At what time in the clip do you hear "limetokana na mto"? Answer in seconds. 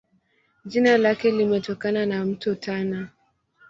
1.31-2.55